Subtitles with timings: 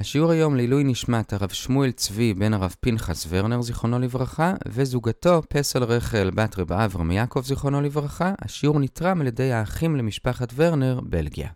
[0.00, 5.84] השיעור היום לעילוי נשמת הרב שמואל צבי בן הרב פנחס ורנר זיכרונו לברכה, וזוגתו פסל
[5.84, 8.32] רחל בת רב אברהם יעקב זיכרונו לברכה.
[8.42, 11.48] השיעור נתרם על ידי האחים למשפחת ורנר, בלגיה.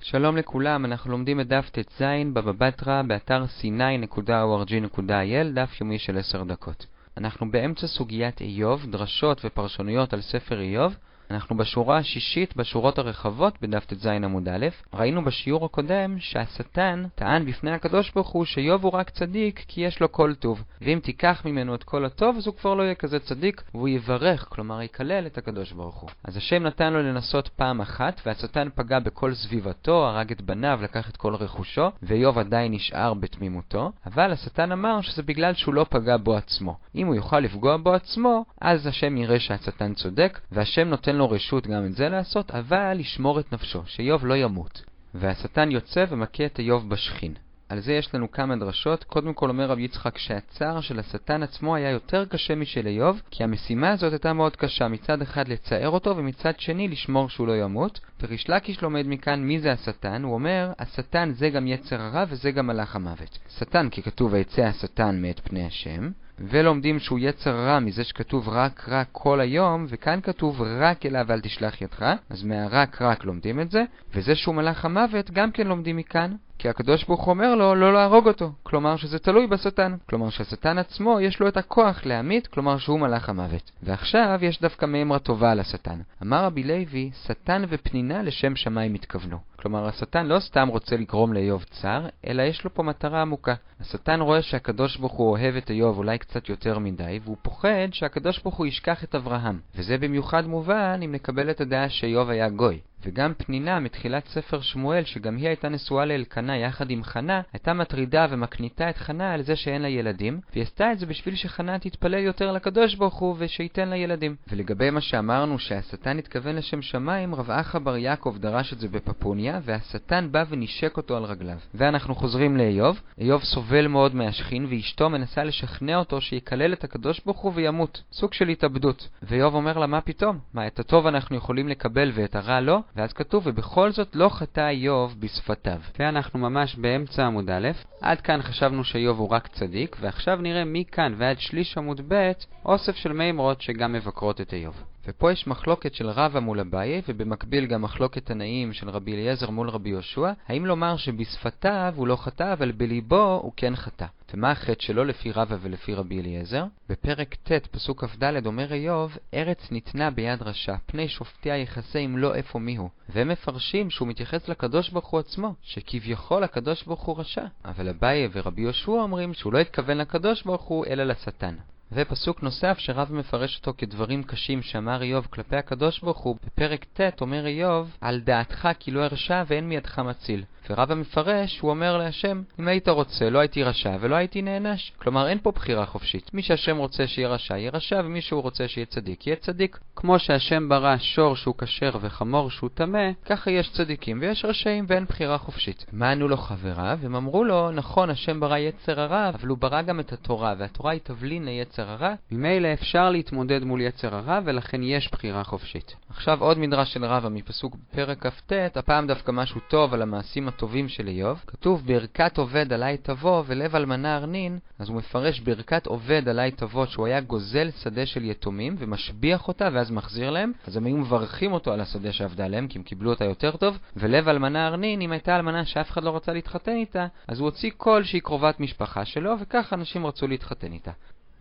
[0.00, 2.02] שלום לכולם, אנחנו לומדים את דף ט"ז
[2.32, 6.86] בבא בתרא באתר c9.org.il, דף יומי של 10 דקות.
[7.16, 10.94] אנחנו באמצע סוגיית איוב, דרשות ופרשנויות על ספר איוב,
[11.30, 17.70] אנחנו בשורה השישית בשורות הרחבות בדף ט"ז עמוד א', ראינו בשיעור הקודם שהשטן טען בפני
[17.70, 21.74] הקדוש ברוך הוא שאיוב הוא רק צדיק כי יש לו כל טוב, ואם תיקח ממנו
[21.74, 25.38] את כל הטוב אז הוא כבר לא יהיה כזה צדיק והוא יברך, כלומר יקלל את
[25.38, 26.10] הקדוש ברוך הוא.
[26.24, 31.10] אז השם נתן לו לנסות פעם אחת והשטן פגע בכל סביבתו, הרג את בניו, לקח
[31.10, 36.16] את כל רכושו, ואיוב עדיין נשאר בתמימותו, אבל השטן אמר שזה בגלל שהוא לא פגע
[36.16, 36.76] בו עצמו.
[36.94, 41.66] אם הוא יוכל לפגוע בו עצמו, אז השם יראה שהשטן צודק, והשם נותן לו רשות
[41.66, 44.82] גם את זה לעשות, אבל לשמור את נפשו, שאיוב לא ימות.
[45.14, 47.34] והשטן יוצא ומכה את איוב בשכין.
[47.68, 49.04] על זה יש לנו כמה דרשות.
[49.04, 53.44] קודם כל אומר רב יצחק שהצער של השטן עצמו היה יותר קשה משל איוב, כי
[53.44, 58.00] המשימה הזאת הייתה מאוד קשה, מצד אחד לצער אותו, ומצד שני לשמור שהוא לא ימות.
[58.22, 62.50] וריש לקיש לומד מכאן מי זה השטן, הוא אומר, השטן זה גם יצר הרע וזה
[62.50, 63.38] גם מלאך המוות.
[63.58, 68.88] שטן, כי כתוב ויצא השטן מאת פני השם, ולומדים שהוא יצר רע מזה שכתוב רק
[68.88, 73.70] רק כל היום, וכאן כתוב רק אליו אל תשלח ידך, אז מהרק רק לומדים את
[73.70, 77.74] זה, וזה שהוא מלאך המוות גם כן לומדים מכאן, כי הקדוש ברוך הוא אומר לו
[77.74, 82.46] לא להרוג אותו, כלומר שזה תלוי בשטן, כלומר שהשטן עצמו יש לו את הכוח להמית,
[82.46, 83.70] כלומר שהוא מלאך המוות.
[83.82, 86.00] ועכשיו יש דווקא מימרה טובה על השטן.
[86.22, 89.38] אמר רבי לוי, שטן ופנינה לשם שמיים התכוונו.
[89.56, 93.54] כלומר, השטן לא סתם רוצה לגרום לאיוב צר, אלא יש לו פה מטרה עמוקה.
[93.80, 98.42] השטן רואה שהקדוש ברוך הוא אוהב את איוב אולי קצת יותר מדי, והוא פוחד שהקדוש
[98.42, 99.60] ברוך הוא ישכח את אברהם.
[99.74, 102.78] וזה במיוחד מובן אם נקבל את הדעה שאיוב היה גוי.
[103.04, 108.26] וגם פנינה מתחילת ספר שמואל, שגם היא הייתה נשואה לאלקנה יחד עם חנה, הייתה מטרידה
[108.30, 112.18] ומקניטה את חנה על זה שאין לה ילדים, והיא עשתה את זה בשביל שחנה תתפלל
[112.18, 114.36] יותר לקדוש ברוך הוא ושייתן לה ילדים.
[114.48, 119.60] ולגבי מה שאמרנו שהשטן התכוון לשם שמיים, רב אחא בר יעקב דרש את זה בפפוניה,
[119.62, 121.58] והשטן בא ונשק אותו על רגליו.
[121.74, 127.40] ואנחנו חוזרים לאיוב, איוב סובל מאוד מהשכין, ואשתו מנסה לשכנע אותו שיקלל את הקדוש ברוך
[127.40, 128.02] הוא וימות.
[128.12, 129.08] סוג של התאבדות.
[129.22, 130.38] ואיוב אומר לה, מה פתאום?
[130.54, 132.80] מה, את הטוב אנחנו יכולים לקבל ואת הרע לא?
[132.96, 135.80] ואז כתוב, ובכל זאת לא חטא איוב בשפתיו.
[135.98, 137.68] ואנחנו ממש באמצע עמוד א',
[138.00, 142.32] עד כאן חשבנו שאיוב הוא רק צדיק, ועכשיו נראה מכאן ועד שליש עמוד ב',
[142.64, 144.82] אוסף של מימרות שגם מבקרות את איוב.
[145.08, 149.70] ופה יש מחלוקת של רבא מול אביי, ובמקביל גם מחלוקת תנאים של רבי אליעזר מול
[149.70, 154.06] רבי יהושע, האם לומר שבשפתיו הוא לא חטא, אבל בליבו הוא כן חטא.
[154.34, 156.64] ומה החטא שלו לפי רבא ולפי רבי אליעזר?
[156.88, 162.34] בפרק ט', פסוק כ"ד, אומר איוב, ארץ ניתנה ביד רשע, פני שופטיה יכסה אם לא
[162.34, 162.88] איפה מיהו.
[163.08, 167.44] והם מפרשים שהוא מתייחס לקדוש ברוך הוא עצמו, שכביכול הקדוש ברוך הוא רשע.
[167.64, 171.54] אבל אביי ורבי יהושע אומרים שהוא לא התכוון לקדוש ברוך הוא, אלא לשטן.
[171.92, 177.20] ופסוק נוסף שרב מפרש אותו כדברים קשים שאמר איוב כלפי הקדוש ברוך הוא, בפרק ט'
[177.20, 180.44] אומר איוב, על דעתך כי לא הרשע ואין מידך מציל.
[180.70, 184.92] ורב המפרש, הוא אומר להשם, אם היית רוצה, לא הייתי רשע ולא הייתי נענש.
[184.98, 186.34] כלומר, אין פה בחירה חופשית.
[186.34, 189.78] מי שהשם רוצה שיהיה רשע, יהיה רשע, ומי שהוא רוצה שיהיה צדיק, יהיה צדיק.
[189.96, 195.04] כמו שהשם ברא שור שהוא כשר וחמור שהוא טמא, ככה יש צדיקים ויש רשעים ואין
[195.04, 195.86] בחירה חופשית.
[195.92, 196.98] מה ענו לו חבריו?
[197.02, 200.92] הם אמרו לו, נכון, השם ברא יצר הרע, אבל הוא ברא גם את התורה, והתורה
[200.92, 202.14] היא תבלין ליצר הרע.
[202.30, 205.96] ממילא אפשר להתמודד מול יצר הרע, ולכן יש בחירה חופשית.
[206.10, 210.88] עכשיו עוד מדרש של רבא מפסוק בפרק כ"ט, הפעם דווקא משהו טוב על המעשים הטובים
[210.88, 211.42] של איוב.
[211.46, 216.86] כתוב ברכת עובד עלי תבוא ולב אלמנה ארנין, אז הוא מפרש ברכת עובד עלי תבוא
[216.86, 221.52] שהוא היה גוזל שדה של יתומים ומשביח אותה ואז מחזיר להם, אז הם היו מברכים
[221.52, 225.12] אותו על השדה שעבדה עליהם כי הם קיבלו אותה יותר טוב, ולב אלמנה ארנין, אם
[225.12, 229.04] הייתה אלמנה שאף אחד לא רצה להתחתן איתה, אז הוא הוציא קול שהיא קרובת משפחה
[229.04, 230.92] שלו וככה אנשים רצו להתחתן איתה.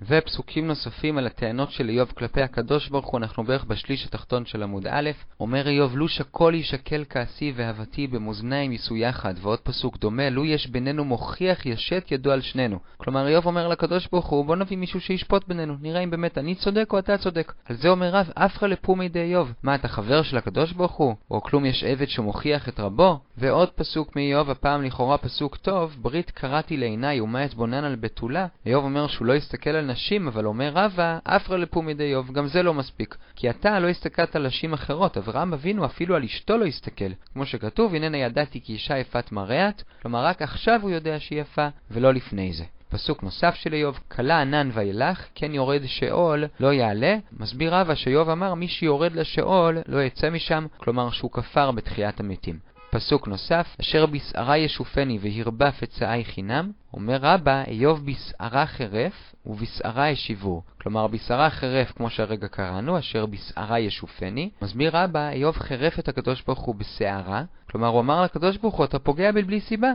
[0.02, 4.64] ופסוקים נוספים על הטענות של איוב כלפי הקדוש ברוך הוא, אנחנו בערך בשליש התחתון של
[4.64, 5.10] עמוד א',
[5.40, 10.68] אומר איוב, לו שקול ישקל כעסי ואהבתי במאזניים יישאו יחד, ועוד פסוק דומה, לו יש
[10.68, 12.80] בינינו מוכיח ישת ידו על שנינו.
[12.98, 16.56] כלומר איוב אומר לקדוש ברוך הוא, בוא נביא מישהו שישפוט בינינו, נראה אם באמת אני
[16.56, 17.54] צודק או אתה צודק.
[17.66, 19.54] על זה אומר רב, אפרא לפומי די איוב.
[19.64, 21.16] מה, אתה חבר של הקדוש ברוך הוא?
[21.32, 23.20] או כלום יש עבד שמוכיח את רבו?
[23.38, 28.48] ועוד פסוק מאיוב, הפעם לכאורה פסוק טוב, ברית קראתי לעיניי ומה אתבונן על בתולה.
[28.66, 32.48] איוב אומר שהוא לא יסתכל על נשים, אבל אומר רבא, אפרא לפומי די איוב, גם
[32.48, 33.16] זה לא מספיק.
[33.36, 37.12] כי אתה לא הסתכלת על נשים אחרות, אברהם אבינו אפילו על אשתו לא הסתכל.
[37.34, 41.68] כמו שכתוב, הננה ידעתי כי אישה יפת מראת, כלומר רק עכשיו הוא יודע שהיא יפה,
[41.92, 42.64] ולא לפני זה.
[42.90, 47.16] פסוק נוסף של איוב, כלה ענן וילך, כן יורד שאול, לא יעלה.
[47.40, 52.60] מסביר רבא שאיוב אמר, מי שיורד לשאול, לא יצא משם, כלומר שהוא כפר בתחיית המתים.
[52.90, 60.10] פסוק נוסף, אשר בשערה ישופני והרבף את צאי חינם, אומר רבא, איוב בשערה חרף ובשערה
[60.10, 60.62] ישיבו.
[60.82, 64.50] כלומר, בשערה חרף, כמו שהרגע קראנו, אשר בשערה ישופני.
[64.62, 68.86] מסביר רבא, איוב חרף את הקדוש ברוך הוא בשערה, כלומר, הוא אמר לקדוש ברוך הוא,
[68.86, 69.92] אתה פוגע בלי סיבה.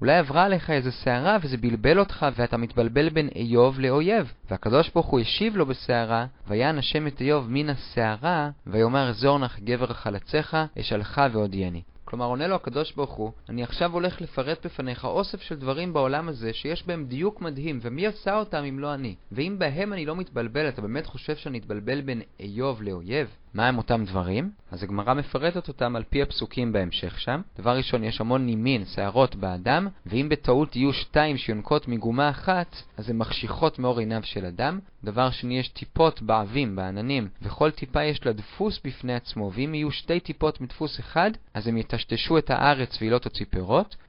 [0.00, 4.32] אולי עברה עליך איזה שערה וזה בלבל אותך ואתה מתבלבל בין איוב לאויב.
[4.50, 9.58] והקדוש ברוך הוא השיב לו בשערה, ויען השם את איוב מן השערה, ויאמר זור נח
[9.58, 11.82] גבר חלציך, אשאלך והודיעני.
[12.06, 16.28] כלומר, עונה לו הקדוש ברוך הוא, אני עכשיו הולך לפרט בפניך אוסף של דברים בעולם
[16.28, 19.14] הזה שיש בהם דיוק מדהים, ומי עשה אותם אם לא אני?
[19.32, 23.28] ואם בהם אני לא מתבלבל, אתה באמת חושב שאני אתבלבל בין איוב לאויב?
[23.56, 24.50] מה הם אותם דברים?
[24.70, 27.40] אז הגמרא מפרטת אותם על פי הפסוקים בהמשך שם.
[27.58, 33.10] דבר ראשון, יש המון נימין, שערות באדם, ואם בטעות יהיו שתיים שיונקות מגומה אחת, אז
[33.10, 34.78] הן מחשיכות מאור עיניו של אדם.
[35.04, 39.90] דבר שני, יש טיפות בעבים, בעננים, וכל טיפה יש לה דפוס בפני עצמו, ואם יהיו
[39.90, 43.46] שתי טיפות מדפוס אחד, אז הם יטשטשו את הארץ והיא לא תוציא.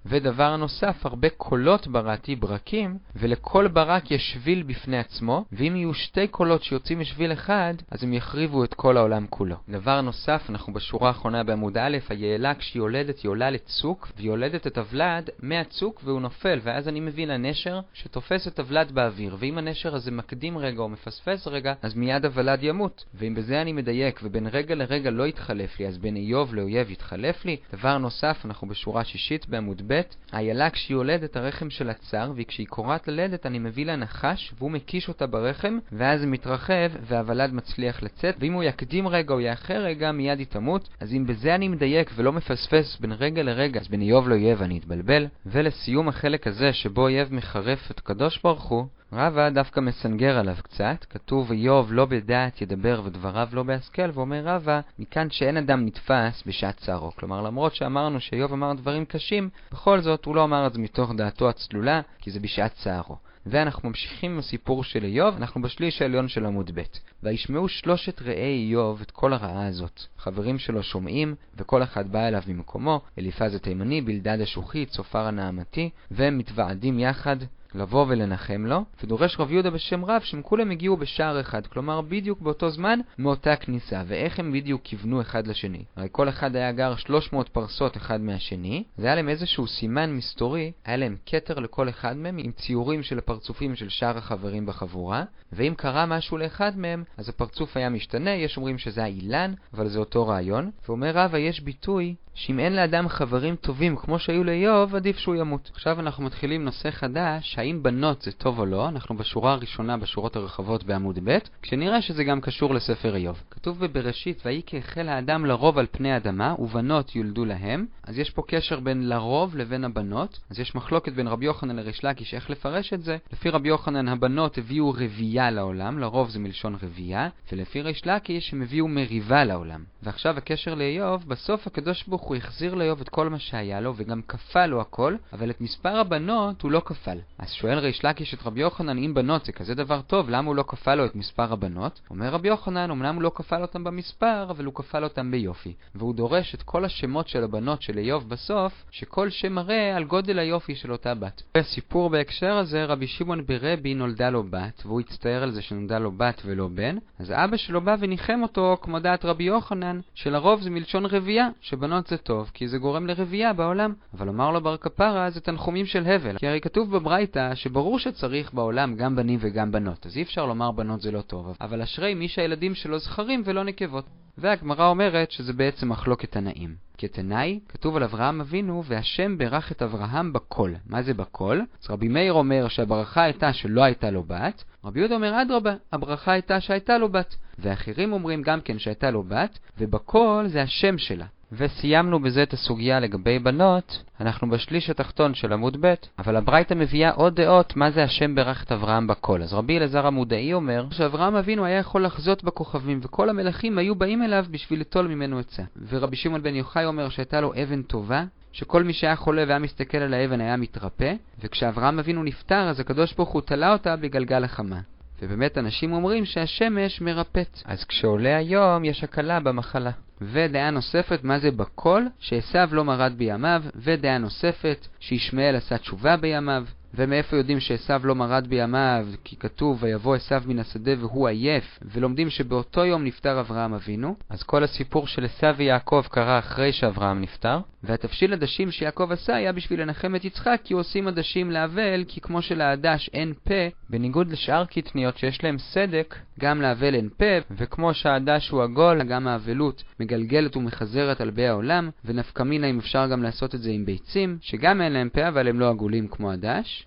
[0.06, 6.28] ודבר נוסף, הרבה קולות בראתי ברקים, ולכל ברק יש שביל בפני עצמו, ואם יהיו שתי
[6.28, 9.56] קולות שיוצאים משביל אחד, אז הם יחריבו את כל העולם כולו.
[9.70, 14.68] דבר נוסף, אנחנו בשורה האחרונה בעמוד א', היעלה כשהיא יולדת היא עולה לצוק, והיא יולדת
[14.68, 19.96] את הוולד מהצוק והוא נופל, ואז אני מביא לנשר שתופס את הוולד באוויר, ואם הנשר
[19.96, 23.06] הזה מקדים רגע או מפספס רגע, אז מיד הוולד ימות.
[23.14, 27.46] ואם בזה אני מדייק, ובין רגע לרגע לא יתחלף לי, אז בין איוב לאויב יתחלף
[27.46, 27.58] לי.
[27.74, 30.02] דבר נוסף, אנחנו בשורה שישית בעמוד ב',
[30.32, 35.08] האיילה כשהיא יולדת הרחם של הצר, וכשהיא קוראת ללדת אני מביא לה נחש, והוא מקיש
[35.08, 40.40] אותה ברחם, ואז מתרחב, והוולד מצליח לצאת, ואם הוא יקדים רגע או יאחר רגע, מיד
[40.40, 40.90] היא תמות.
[41.00, 44.78] אז אם בזה אני מדייק ולא מפספס בין רגע לרגע, אז בין איוב לאויב אני
[44.78, 45.28] אתבלבל.
[45.46, 51.06] ולסיום החלק הזה, שבו אויב מחרף את קדוש ברוך הוא, רבא דווקא מסנגר עליו קצת,
[51.10, 56.78] כתוב איוב לא בדעת ידבר ודבריו לא בהשכל, ואומר רבא, מכאן שאין אדם נתפס בשעת
[56.78, 57.12] צערו.
[57.16, 61.12] כלומר, למרות שאמרנו שאיוב אמר דברים קשים, בכל זאת הוא לא אמר את זה מתוך
[61.16, 63.16] דעתו הצלולה, כי זה בשעת צערו.
[63.50, 66.82] ואנחנו ממשיכים עם הסיפור של איוב, אנחנו בשליש העליון של עמוד ב'.
[67.24, 70.02] וישמעו שלושת רעי איוב את כל הרעה הזאת.
[70.18, 76.38] חברים שלו שומעים, וכל אחד בא אליו ממקומו, אליפז התימני, בלדד השוחית, צופר הנעמתי, והם
[76.38, 77.38] מתוועדים יחד
[77.76, 82.42] לבוא ולנחם לו, ודורש רב יהודה בשם רב שהם כולם הגיעו בשער אחד, כלומר בדיוק
[82.42, 85.84] באותו זמן מאותה כניסה, ואיך הם בדיוק כיוונו אחד לשני.
[85.96, 90.72] הרי כל אחד היה גר 300 פרסות אחד מהשני, זה היה להם איזשהו סימן מסתורי,
[90.86, 95.24] היה להם כתר לכל אחד מהם עם ציורים של הפרצופים של שאר החברים בחבורה,
[95.54, 100.00] ואם קרה משהו לאחד מהם, אז הפרצוף היה משתנה, יש אומרים שזה האילן, אבל זה
[100.00, 105.18] אותו רעיון, ואומר רבא יש ביטוי שאם אין לאדם חברים טובים כמו שהיו לאיוב, עדיף
[105.18, 105.72] שהוא ימות.
[105.74, 110.36] עכשיו אנחנו מתחילים נושא חדש, האם בנות זה טוב או לא, אנחנו בשורה הראשונה בשורות
[110.36, 113.44] הרחבות בעמוד ב', כשנראה שזה גם קשור לספר איוב.
[113.52, 118.44] כתוב בבראשית, ויהי כהחל האדם לרוב על פני האדמה, ובנות יולדו להם, אז יש פה
[118.48, 122.94] קשר בין לרוב לבין הבנות, אז יש מחלוקת בין רבי יוחנן לריש לקיש איך לפרש
[122.94, 123.18] את זה.
[123.34, 128.62] לפי רבי יוחנן הבנות הביאו רבייה לעולם, לרוב זה מלשון רבייה, ולפי ריש לקיש הם
[128.62, 129.84] הביאו מריבה לעולם.
[130.04, 134.22] ועכשיו הקשר לאיוב, בסוף הקדוש ברוך הוא החזיר לאיוב את כל מה שהיה לו, וגם
[134.22, 137.18] כפה לו הכל, אבל את מספר הבנות הוא לא כפל.
[137.40, 140.56] אז שואל ריש לקיש את רבי יוחנן, אם בנות זה כזה דבר טוב, למה הוא
[140.56, 142.02] לא כפל לו את מספר הבנות?
[142.10, 145.74] אומר רבי יוחנן, אמנם הוא לא כפל אותם במספר, אבל הוא כפל אותם ביופי.
[145.96, 150.40] והוא דורש את כל השמות של הבנות של איוב בסוף, שכל שם מראה על גודל
[150.40, 151.44] היופי של אותה בת.
[151.56, 156.12] הסיפור בהקשר הזה, רבי שמעון ברבי נולדה לו בת, והוא הצטער על זה שנולדה לו
[156.12, 160.70] בת ולא בן, אז אבא שלו בא וניחם אותו, כמו דעת רבי יוחנן, שלרוב זה
[160.70, 163.94] מלשון רבייה, שבנות זה טוב, כי זה גורם לרבייה בעולם.
[164.14, 168.54] אבל אמר לו בר כפרה, זה תנחומים של הבל, כי הרי כתוב בברייתא שברור שצריך
[168.54, 172.14] בעולם גם בנים וגם בנות, אז אי אפשר לומר בנות זה לא טוב, אבל אשרי
[172.14, 174.06] מי שהילדים שלו זכרים ולא נקבות.
[174.38, 176.76] והגמרא אומרת שזה בעצם מחלוקת תנאים.
[176.98, 180.74] כתנאי, כתוב על אברהם אבינו, והשם ברך את אברהם בכל.
[180.90, 181.60] מה זה בכל?
[181.84, 186.32] אז רבי מאיר אומר שהברכה הייתה שלא הייתה לו בת, רבי יהודה אומר אדרבה, הברכה
[186.32, 187.36] הייתה שהייתה לו בת.
[187.60, 191.26] ואחרים אומרים גם כן שהייתה לו בת, ובכל זה השם שלה.
[191.52, 197.12] וסיימנו בזה את הסוגיה לגבי בנות, אנחנו בשליש התחתון של עמוד ב', אבל הברייתא מביאה
[197.12, 199.42] עוד דעות מה זה השם ברך את אברהם בכל.
[199.42, 204.24] אז רבי אלעזר המודעי אומר שאברהם אבינו היה יכול לחזות בכוכבים, וכל המלכים היו באים
[204.24, 205.64] אליו בשביל ליטול ממנו עצה.
[205.90, 209.98] ורבי שמעון בן יוחאי אומר שהייתה לו אבן טובה, שכל מי שהיה חולה והיה מסתכל
[209.98, 211.14] על האבן היה מתרפא,
[211.44, 214.80] וכשאברהם אבינו נפטר אז הקדוש ברוך הוא תלה אותה בגלגל החמה.
[215.22, 217.62] ובאמת אנשים אומרים שהשמש מרפאת.
[217.66, 219.92] אז כשעולה היום יש הקלה במחלה.
[220.22, 222.04] ודעה נוספת, מה זה בכל?
[222.20, 226.66] שעשו לא מרד בימיו, ודעה נוספת, שישמעאל עשה תשובה בימיו,
[226.98, 232.30] ומאיפה יודעים שעשו לא מרד בימיו, כי כתוב ויבוא עשו מן השדה והוא עייף, ולומדים
[232.30, 234.16] שבאותו יום נפטר אברהם אבינו.
[234.30, 237.60] אז כל הסיפור של עשו ויעקב קרה אחרי שאברהם נפטר.
[237.84, 242.42] והתבשיל עדשים שיעקב עשה היה בשביל לנחם את יצחק, כי עושים עדשים לאבל, כי כמו
[242.42, 243.54] שלעדש אין פה,
[243.90, 249.28] בניגוד לשאר קטניות שיש להם סדק, גם לאבל אין פה, וכמו שהעדש הוא עגול, גם
[249.28, 253.86] האבלות מגלגלת ומחזרת על באי העולם, ונפקא מינה אם אפשר גם לעשות את זה עם
[253.86, 256.87] ביצים, שגם אין להם פה אבל הם לא עגולים כמו הדש.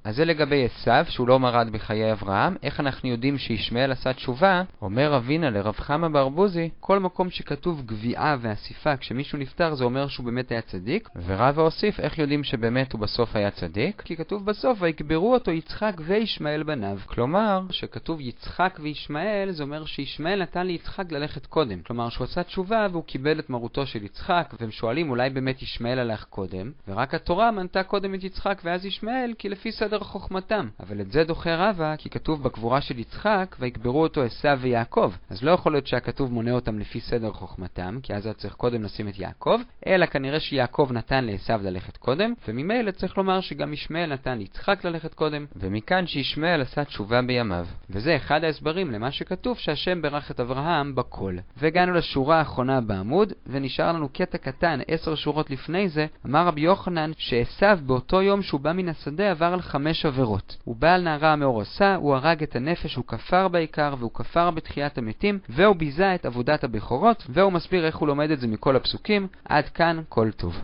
[0.03, 2.55] אז זה לגבי עשיו, שהוא לא מרד בחיי אברהם.
[2.63, 4.63] איך אנחנו יודעים שישמעאל עשה תשובה?
[4.81, 10.25] אומר אבינה לרב חמא ברבוזי, כל מקום שכתוב גביעה ואסיפה כשמישהו נפטר, זה אומר שהוא
[10.25, 11.09] באמת היה צדיק.
[11.25, 14.01] ורבא הוסיף, איך יודעים שבאמת הוא בסוף היה צדיק?
[14.05, 16.99] כי כתוב בסוף, ויקברו אותו יצחק וישמעאל בניו.
[17.05, 21.81] כלומר, שכתוב יצחק וישמעאל, זה אומר שישמעאל נתן ליצחק ללכת קודם.
[21.81, 25.99] כלומר, שהוא עשה תשובה והוא קיבל את מרותו של יצחק, והם שואלים אולי באמת ישמעאל
[25.99, 30.67] הלך קודם, ורק התורה מנתה קודם את יצחק ואז ישמעאל, כי לפי סדר חוכמתם.
[30.79, 35.11] אבל את זה דוחה רבא, כי כתוב בגבורה של יצחק, ויקברו אותו עשיו ויעקב.
[35.29, 38.83] אז לא יכול להיות שהכתוב מונה אותם לפי סדר חוכמתם, כי אז היה צריך קודם
[38.83, 44.13] לשים את יעקב, אלא כנראה שיעקב נתן לעשיו ללכת קודם, וממילא צריך לומר שגם ישמעאל
[44.13, 45.45] נתן ליצחק ללכת קודם.
[45.55, 47.65] ומכאן שישמעאל עשה תשובה בימיו.
[47.89, 51.35] וזה אחד ההסברים למה שכתוב שהשם ברך את אברהם בכל.
[51.57, 57.11] והגענו לשורה האחרונה בעמוד, ונשאר לנו קטע קטן, עשר שורות לפני זה, אמר רבי יוחנן
[57.17, 60.57] שעשיו באותו יום שהוא בא מן השדה עבר על חמש עבירות.
[60.63, 64.97] הוא בא על נערה המאורסה, הוא הרג את הנפש, הוא כפר בעיקר, והוא כפר בתחיית
[64.97, 69.27] המתים, והוא ביזה את עבודת הבכורות, והוא מסביר איך הוא לומד את זה מכל הפסוקים.
[69.45, 70.61] עד כאן כל טוב.